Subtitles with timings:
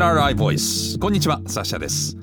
[0.00, 0.98] NRI ボイス。
[0.98, 2.16] こんにちはサッシャです。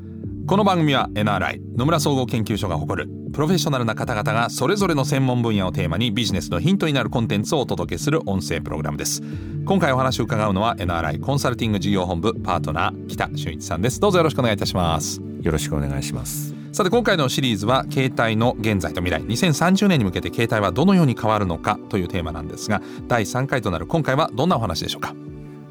[0.47, 9.21] この番組は NRI 野村総合研究所が誇るプロフェッショナルな方々がそれぞれの専門分野をテーマにビジネスのヒントになるコンテンツをお届けする音声プログラムです。
[9.63, 13.99] 今回お話を伺うのは NRI コンサルティング事業本部パートナー北俊一さんです。
[13.99, 15.21] どうぞよろしくお願いいたします。
[15.43, 16.55] よろしくお願いします。
[16.71, 19.23] さて今回のシリーズは携帯の現在と未来。
[19.23, 25.13] 2030年に向けて携帯はどのように変わるのかというテーマなんですが第3回となる今回はどんなお話でしょうか？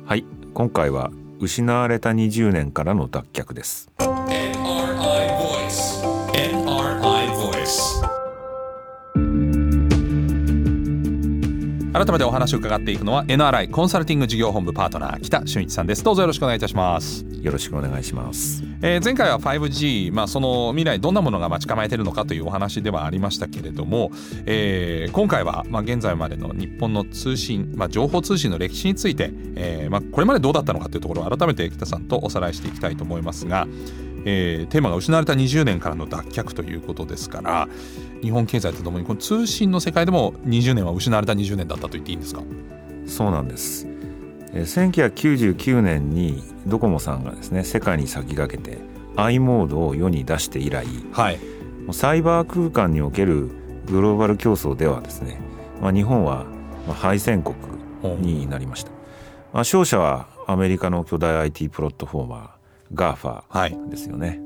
[0.04, 3.90] はい今回は失われた20年からの脱却です。
[3.98, 4.56] NRI
[5.36, 6.02] Voice.
[6.32, 8.02] NRI Voice.
[11.92, 16.04] 改めてお話を伺っていくのは NRI コンサルティング事業本部パートナー北俊一さんです。
[16.04, 17.24] どうぞよろしくお願いいたします。
[17.46, 18.64] よろしくお願いします。
[18.82, 24.10] えー、前回は 5G、まあ、その未来どんなものが待ち構えているのかというお話ではありましたけれども、
[24.46, 33.68] えー、今回は、まあ、現在までの日本の通信、まあ、情報通信の歴史について、えーまあ、これまでどうだったのかというところを改めて北さんとおさらいしていきたいと思いますが、
[34.24, 37.68] えー、テーマが失われた20年からの脱却ということですから
[38.22, 42.42] 日本経済とともにこの通信の世界でも20年は失われた20年だったと言っていいんですか？
[43.06, 43.86] そうなんです
[44.62, 48.78] 1999年にドコモさんがですね世界に先駆けて
[49.16, 51.38] i モードを世に出して以来、はい、
[51.92, 53.50] サイバー空間における
[53.86, 55.40] グローバル競争ではですね、
[55.80, 56.46] まあ、日本は
[56.94, 57.56] 敗戦国
[58.20, 64.38] になりました、まあ、勝者はアメリカの巨大 IT プラットフォーマー GAFA ですよね、はい、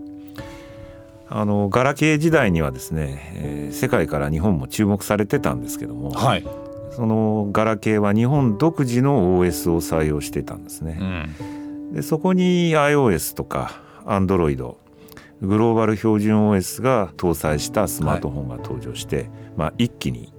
[1.41, 6.47] あのガラケー時代にはですね、えー、世界から日本も注目されてたんですけども、はい、
[6.91, 10.99] そのガラケーは日本独自の OS を採用してたんですね。
[11.01, 14.77] うん、でそこに iOS とか Android
[15.43, 20.33] グローバル標準 OS が搭載したスマートフォンが登場して、はい、まあ、一気に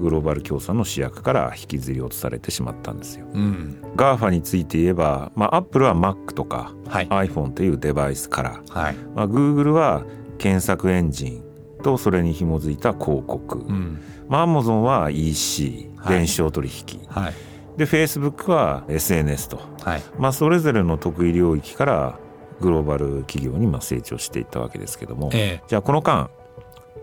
[0.00, 3.26] グローバル競争の主役から引きずり落とされてしまったんですよ。
[3.32, 8.96] うん、GAFA について言えば、まあ、Apple は Mac とか、はい、iPhone というデバイスから、はい。
[9.14, 10.04] まあ、Google は
[10.38, 11.42] 検索エンジン
[11.82, 17.34] とそれに紐づいた広告、うん、まあ、Amazon は EC 電子商取引、はい、
[17.76, 20.02] で Facebook は SNS と、はい。
[20.18, 22.18] まあ、それぞれの得意領域から
[22.60, 26.30] グローバル企業にまあ成長していったわけですけども、えー、じゃあこの間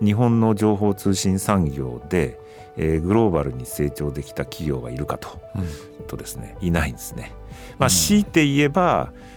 [0.02, 2.40] 日本の情報通信産業で、
[2.78, 5.60] えー、グローバルに成長できた企業がいるかと,、う
[6.04, 6.58] ん、とですね。
[6.62, 7.32] いないんですね。
[7.80, 9.35] まあ、強いて言えば、うん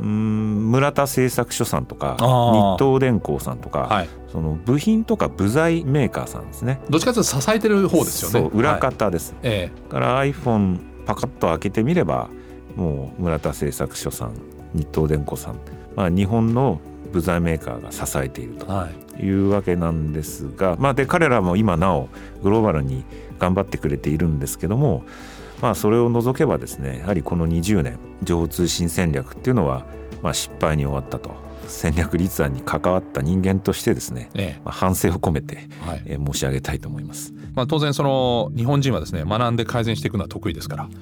[0.00, 6.80] うん村田製作所さんとか日東電工さんとか、はい、その部品とか部材メーカーさんですね。
[6.88, 8.48] どっちかというと支えてる方ですよね。
[8.50, 9.40] そう裏方です、はい。
[9.44, 12.28] ええ、から iPhone パカッと開けてみれば
[12.76, 14.34] もう村田製作所さん
[14.74, 15.56] 日東電工さん、
[15.96, 16.80] まあ、日本の
[17.12, 18.66] 部材メーカーが支えていると
[19.20, 19.28] い。
[19.30, 22.08] うわけなんですが、はい、まあ、で彼らも今なお
[22.42, 23.04] グローバルに
[23.38, 25.04] 頑張ってくれているんですけども
[25.60, 29.86] まあ、それを除けばですねやはりこの20年情報通信戦略っていうのは、
[30.22, 31.48] まあ、失敗に終わったと。
[31.68, 37.34] 戦略立案に関わった人間としてですね、ええ、まあ、反省を込めて、はい、え申し上げたいと思います。
[37.54, 40.92] まあ、当然その日本人はですね学んで改善していくのは得意ですから、はい、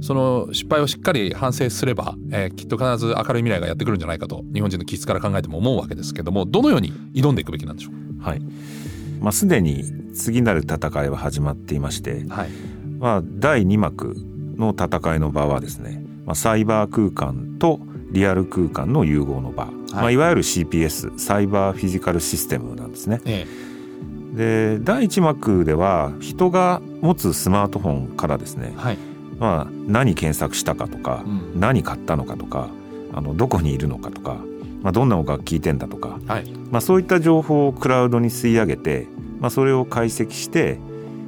[0.00, 8.42] その失敗をしっかり反省すれば、えー、きっと必ず明るい未来がやってくるんじゃないかと日本人の気質から考えても思うわけですけどもどのように挑んでいくべきなんでしょうはい。
[9.20, 9.84] まあ、すでに
[10.14, 12.50] 次なる戦いは始まっていまして、はい
[13.02, 14.14] まあ、第2幕
[14.56, 17.80] の戦いの場はですね、まあ、サイバー空間と
[18.12, 19.74] リアル空間の融合の場、はい。
[19.92, 23.20] まあ、いわゆる CPS サイバーフィジカルシステムなんですね。
[23.24, 23.44] え
[24.34, 28.98] え、で第1幕では人が持つスマートフォンからですね、はい。
[29.40, 32.68] まあ、何検索したかとか、うん、何買ったのかとか
[33.12, 34.36] あのどこにいるのかとか、
[34.82, 36.48] まあ、どんな音楽聴いてんだとか、はい。
[36.70, 39.08] まあ、そういった情報をクラウドに吸い上げて、
[39.40, 40.78] まあ、それを解析して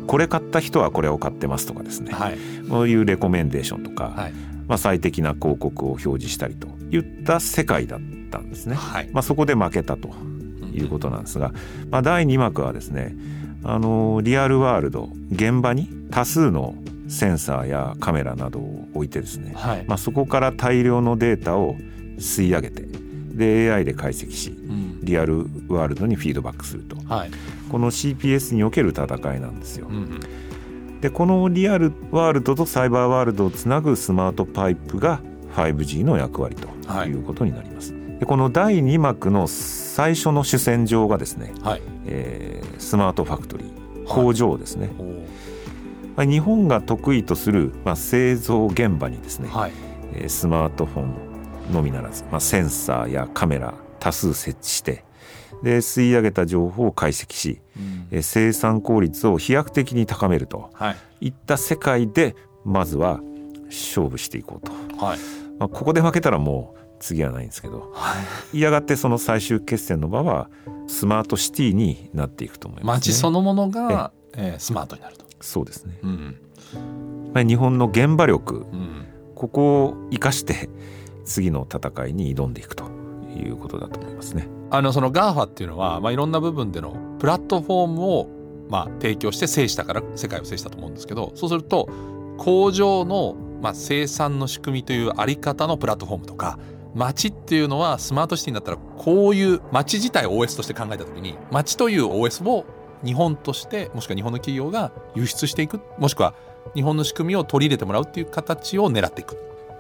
[0.07, 2.39] これ買った人はこれを買ってますとかですね、はい、
[2.69, 4.33] そういうレコメンデーションとか、はい、
[4.67, 8.01] まあ、最適な広告を表示したりといった世界だっ
[8.31, 8.77] たんですね。
[8.77, 10.11] はい、まあ、そこで負けたと
[10.73, 11.53] いうことなんですが、
[11.91, 13.15] まあ、第2幕はですね
[13.63, 16.75] あのリアルワールド現場に多数の
[17.09, 21.77] センサーやカメラなどを置いてですね、はい、まあ、そこから大量のデータを
[22.19, 22.85] 吸い上げて
[23.35, 27.31] で AI で解析し、うん、リアルワールドにフィードバックすると、はい、
[27.71, 29.89] この CPS における戦いなんですよ。
[29.89, 30.21] うん、
[31.01, 35.21] でこのリアルワールドとサイバーワールドをつなぐスマートパイプが
[35.57, 36.69] 5G の役割と
[37.05, 37.93] いうことになります。
[37.93, 44.91] はい、でこの第2幕の最初の主戦場がですね、はい、えー、スマートファクトリー工場ですね。
[46.17, 49.73] はい、日本が得意とする、まあ、製造現場にですね、はい、
[50.13, 55.05] えー、スマートフォンのみならず、まあ、センサーやカメラ多数設置して
[55.63, 57.61] で吸い上げた情報を解析し、
[58.13, 62.35] うん、生産効率を飛躍的に高めると、はい、いった世界で
[62.65, 63.21] まずは
[63.67, 65.19] 勝負していこうと、はい。
[65.59, 68.15] まあ、ここで負けたらもう次はないんですけど、は
[68.53, 70.49] い、やがてその最終決戦の場は
[70.87, 75.25] スマートシティになっていくと思います、ね、街そのものが、えー、スマートになると。
[75.41, 80.71] そうですね、うん、日本の現場力、うん、ここを生かして
[81.27, 82.85] 次の戦いに挑んでいくと
[83.39, 84.49] いうことだと思いますね。
[84.71, 88.29] あのその GAFA っていうのは、まあ、いろんな部分でのプラットフォームを
[88.69, 91.89] まあ提供して制したから世界を制したと思うんですけどそうすると
[92.39, 96.59] 工場のまあ生産の仕組みというあり方のプラットフォームとか
[96.95, 102.65] 街っていうのはスマートシティになったらこういう街自体を OS として考えた時に街という OS を
[103.05, 106.35] 日本としてもしくは日本の企業が輸出していくもしくは
[106.75, 109.37] 日本の仕組みを取り入れてもらうっていう形を狙っていく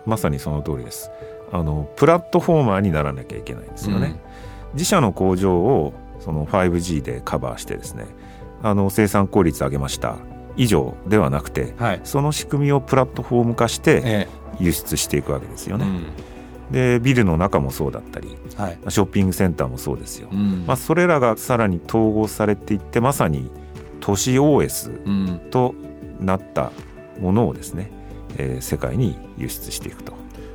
[0.07, 1.11] まさにその通りです。
[1.53, 8.07] あのプラットフォーマーにならなきゃいけないんですよね、うん、自社の工場をその 5G でカバーしてですね
[8.63, 10.17] あの生産効率上げました。
[10.57, 14.29] 以上ではなくて、はい、その仕組みをプラットフォーム化して
[14.61, 15.87] 輸出していくわけですよね。
[16.31, 16.35] え
[16.71, 23.51] でビルの中もそうだったり、はい、ショッピングセンターもそうですよ、うん、まあ、それらがさらに統合されていってまさに
[24.01, 25.75] 都市 OS と
[26.21, 26.73] なった
[27.21, 27.91] ものをですね、
[28.37, 30.13] えー、世界に輸出していくと。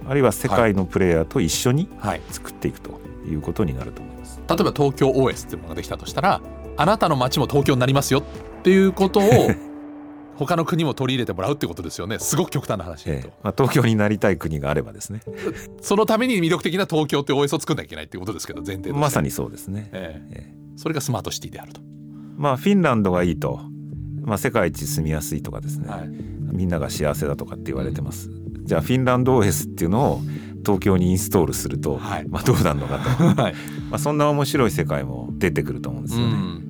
[0.08, 1.88] あるいは世界のプレイヤーと一緒に
[2.32, 4.42] 作っていくということになると思います。
[4.48, 6.42] 例えば東京 OS っていうものができたとしたら
[6.78, 8.24] あなたの街も東京になりますよっ
[8.64, 9.24] ていうことを
[10.36, 12.18] 他の国も取り入れてもらうってことですよね。
[12.18, 15.20] すごく極端な話、ええ、まあ、東京になりたい国があればですね。
[15.82, 20.54] そのために魅力的な東京って OS を作んなきゃいけないっていうことですけど前提まさにそうですね、ええ。
[20.78, 21.82] それがスマートシティであると。
[22.38, 23.60] まあフィンランドがいいと、
[24.24, 26.10] まあ、世界一住みやすいとかですね、はい、
[26.52, 30.22] みんなが幸せだとかって言われてます、うん、じゃあフィンランド OS っていうのを
[30.66, 33.54] 東京にインストールすると、はい、まあどうなるのかと、 はい、
[33.90, 36.34] まあそんな面白い世界も出てくると思うんですよね。
[36.34, 36.70] うん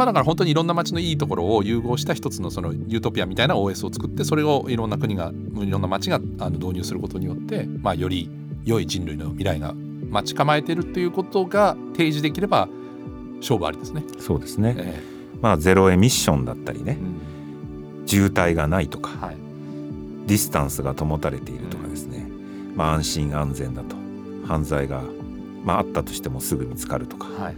[0.00, 8.30] まあ、だから本当にいろんな街のいいところを融合した一つのそのユートピアみたいな OS を作ってそれをいろんな国がいろんな街があの導入することによって、まあ、より
[8.64, 9.74] 良い人類の未来が
[10.08, 12.70] 待ち構えているっていうことが提示できれば
[13.40, 14.02] 勝負ありですね。
[14.18, 19.36] そうですね、えー、まあ、ゼロエミッションだったりね、うん、渋滞がないとか、はい、
[20.26, 23.96] ディスタンスが保たれているとかですね、うん、まあ、安心安全だと。
[24.46, 25.02] 犯罪が、
[25.64, 27.28] まあ、あったとしてもすぐ見つかるとか。
[27.28, 27.54] はい。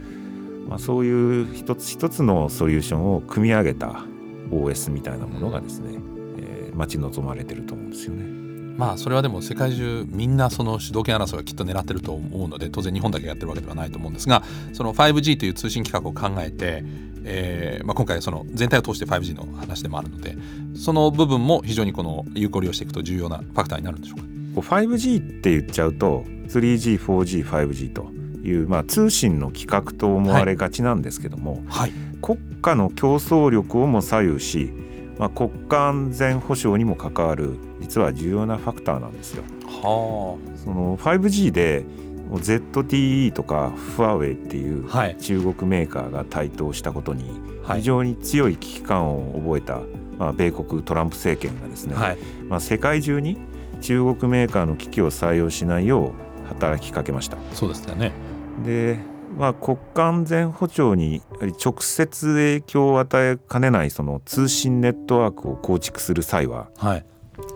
[0.67, 4.05] まあ、そういう一つ一つのソリューションを組み上げた
[4.51, 5.99] OS みたいなものがですね、
[6.37, 8.42] えー、待ち望まれてると思うんですよね。
[8.77, 14.43] まあそれはでも世界中みんなその主導権争いはきっと狙ってると思うので当然日本だけやってるわけではないと思うんですが
[14.73, 16.83] その 5G という通信規格を考えて、
[17.23, 20.35] えーまあ、今回その全体を通して 5G の話でもあるので
[20.75, 24.23] その部分も非常にこの有効利用していくと重要なファクターになるんでしょうか
[24.55, 28.11] ？5G って言っちゃうと 3G、4G、5G と
[28.43, 31.91] いう、まあ、通信の規格と思われがちなんですけども、はい、
[32.21, 34.71] 国家の競争力をも左右し、
[35.19, 39.43] まあ、国家安全保障にも関わる実は重要なファクターなんですよ。
[39.65, 41.85] はあ、その 5G で
[42.31, 44.89] ZTE とかファーウェイっていう
[45.19, 47.25] 中国メーカーが台頭したことに
[47.75, 49.81] 非常に強い危機感を覚えた、
[50.17, 52.17] まあ、米国トランプ政権がですね、はい、
[52.47, 53.37] まあ、世界中に
[53.81, 56.13] 中国メーカーの機器を採用しないよ
[56.45, 57.37] う働きかけました。
[57.51, 58.11] そうですね。
[58.65, 58.99] で、
[59.37, 61.21] まあ、国家安全保障に
[61.63, 67.05] 直接影響を与えかねないその通信ネットワークを構築する際は、はい、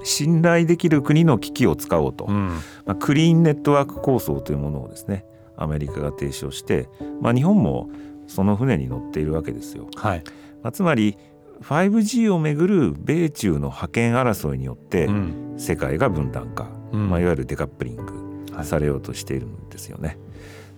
[0.03, 5.25] 信頼できる国の機器を使おうと、うん、まあ、クリーンネットワーク構想というものをですね
[5.57, 6.87] アメリカが提唱して、
[7.21, 7.89] まあ、日本も
[8.27, 9.87] その船に乗っているわけですよ。
[9.95, 10.23] はい。
[10.61, 11.17] まあ、つまり
[11.61, 15.09] 5G をめぐる米中の覇権争いによって
[15.57, 20.17] 世界が分断化、うん、まあ、いわゆるデカップリングされようとしているんですよね。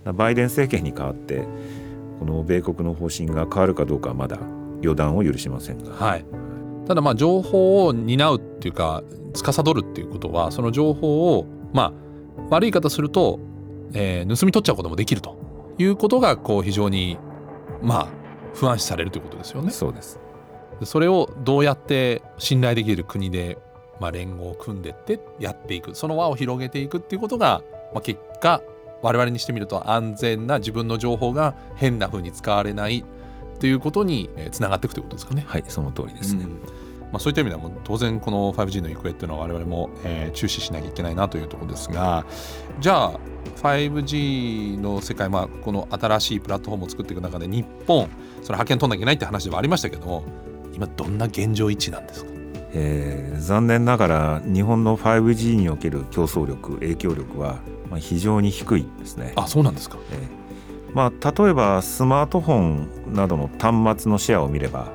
[0.06, 1.46] バイデン政権に代わって
[2.20, 4.39] この米国の方針が変わるかどうかはまだ
[4.82, 6.25] 予断を許しませんが、はい、
[6.88, 9.03] ただまあ情報を担うっていうか
[9.34, 11.94] 司るっていうことはその情報をまあ
[12.50, 13.39] 悪い方すると、
[13.94, 15.38] えー、盗み取っちゃうこともできると
[15.77, 17.18] いうことがこう非常に
[17.82, 18.08] まあ
[18.53, 19.72] 不安視されるということですよね。
[19.72, 20.20] そうです。
[20.84, 23.58] それをどうやって信頼できる国で、
[24.00, 27.62] まあ、連合を組んでってやっていくその輪を広げていくっていうことが、
[27.94, 28.62] まあ、結果
[29.01, 33.03] 我々にしてみると安全な自分の情報が変な風に使われない
[33.60, 35.44] ということにつながっていくということですかね。
[35.48, 36.50] はいその通りですね、うん。
[36.51, 36.58] ま
[37.13, 42.25] あ、そういった意味では当然この 5G の行方っていうのは我々も、えー、注視しなきゃいけないなというところですが
[42.79, 43.20] じゃあ
[43.63, 48.03] 5G の世界、まあ、この新しいプラットフォームを作っていく中で日本
[48.41, 50.24] それ派遣取んなきゃいけないって話ではありましたけども
[50.74, 52.38] 今どんな現状位置なんですか？
[52.74, 57.60] えー、残念ながら日本の 5G における競争力影響力は
[57.90, 59.34] まあ、非常に低いですね。
[59.36, 64.92] あそうなんですか、えーまあ、例えばスマートフォンなどの端末のシェアを見れば、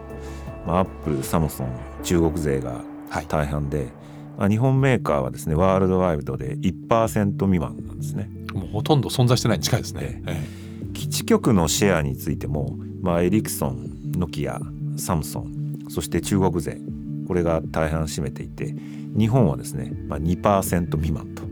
[0.67, 1.69] まあ、アップルサムソン
[2.03, 2.81] 中国勢が
[3.29, 3.89] 大半で、
[4.37, 8.29] はい、日本メーカーはですねワールドワイドで1%未満なんですね。
[8.53, 10.45] もうほとんど存在してないに近いですね、え
[10.85, 14.61] え、基地局のシェアについても、まあ、エリクソンノキア
[14.97, 16.79] サムソンそして中国勢
[17.27, 18.75] これが大半占めていて
[19.17, 21.45] 日本はですね、まあ、2%未満と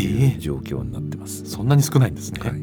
[0.00, 2.62] いう状況になってます、えー、そんなに少ないんですね、はい、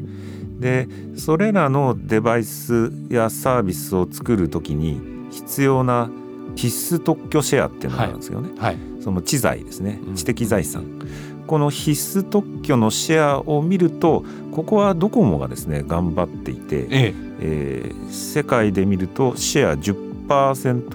[0.60, 6.10] でそれらのデバイスやサービスを作る時に必要な
[6.56, 8.74] 必須特許シェアっていうのがあるんですよね、はい。
[8.74, 9.98] はい、その知財ですね。
[10.14, 17.14] 知的財産、うん、この必須特許のシェアを見るとここはドコモがですね頑張っていて、ええ。
[17.40, 20.13] えー、世界で見るとシェア10%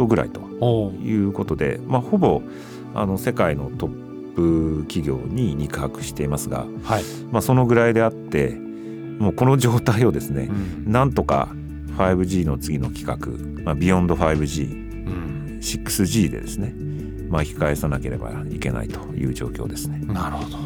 [0.08, 0.42] ぐらいと
[1.02, 2.42] いうことで、まあ、ほぼ
[2.94, 7.04] あの世界のトップ企業に肉薄していますが、はい。
[7.32, 8.58] まあ、そのぐらいであって
[9.20, 11.50] もうこの状態をですね、うん、なんとか
[11.98, 13.32] 5G の次の規格、
[13.64, 16.74] まあ、ビヨンド 5G、うん、6G でですね
[17.30, 20.00] 巻き返さなければいけないという状況ですね。
[20.08, 20.58] なるほど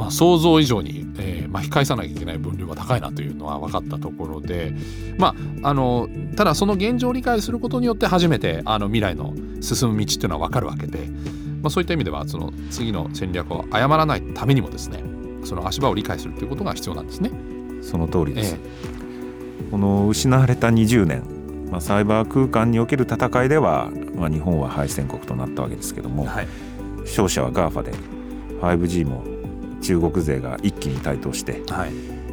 [0.00, 4.72] まあ、想像以上に、えー、巻き返さなきゃいけない分量が高いなというのは分かったところで、
[5.18, 11.06] まあ、あのただその現状を理解することによって初めてあの未来の進む道っていうのは分かるわけで、
[11.60, 15.04] まあ、そういった意味ではその次の戦略を誤らないためにもですね
[15.44, 17.30] その足場を理解するということが必要なんですね。
[17.82, 21.22] その通りです、えこの失われた20年、
[21.70, 26.46] まあ、サイバー空間における戦いでは、まあ、日本は敗戦国となったわけですけども、はい、
[27.04, 27.92] 勝者は GAFA で
[28.60, 29.24] 5G も
[29.80, 31.92] 中国勢が一気に台頭して、はい、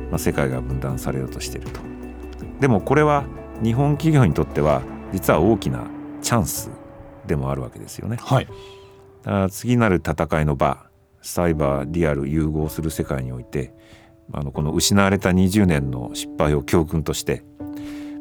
[0.09, 1.81] まあ、世界が分断されようとしていると。
[2.59, 3.25] でもこれは
[3.63, 4.81] 日本企業にとっては
[5.13, 5.87] 実は大きな
[6.21, 6.71] チャンス
[7.25, 8.17] でもあるわけですよね。
[8.19, 8.45] はい、
[9.23, 10.87] だから次なる戦いの場
[11.21, 13.73] サイバーリアル融合する世界において
[14.31, 17.43] あのこの失われた20年の失敗を教訓として、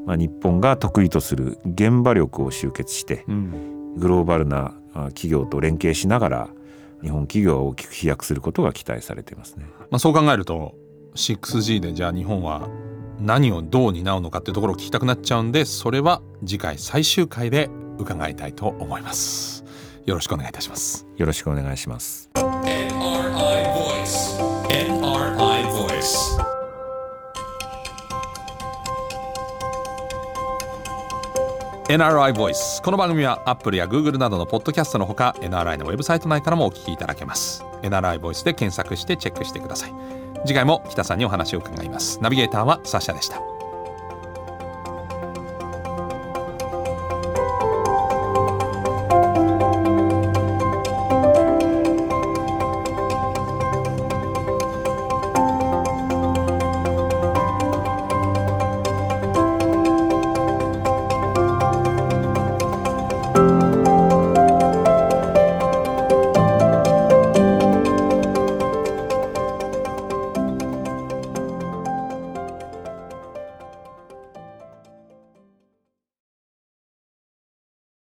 [0.07, 4.75] まあ、日本が得意とする現場力を集結して、うん、グローバルな
[5.09, 6.49] 企業と連携しながら
[7.03, 9.67] 日本企業は大きく飛躍することが期待されていますね。
[9.91, 10.75] まあ、そう考えると
[11.15, 12.69] 6G でじゃあ日本は
[13.19, 19.65] 何をどう担うのかっていうところを聞きたくなっちゃうんでそれは次回最終回で伺いたいと思います。
[20.05, 21.07] よろしくお願いいたします。
[21.17, 22.31] よろしくお願いします。
[31.89, 37.65] NRI Voice この番組は Apple や Google などのポッドキャストのほか NRI のウェブサイト内からもお聞きいただけます。
[37.83, 39.95] NRI Voice で検索してチェックしてください。
[40.45, 42.19] 次回も北さんにお話を伺います。
[42.21, 43.56] ナビゲーターはサシャでした。